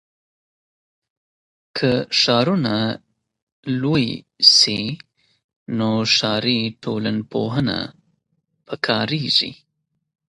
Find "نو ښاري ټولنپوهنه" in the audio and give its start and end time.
5.77-7.77